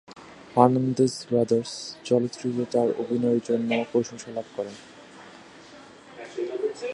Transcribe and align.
Fernandez 0.55 1.13
"Brothers" 1.29 1.71
চলচ্চিত্রে 2.05 2.63
তার 2.73 2.89
অভিনয়ের 3.01 3.41
জন্য 3.49 3.69
প্রশংসা 3.91 4.29
লাভ 4.35 4.47
করেন। 4.55 4.75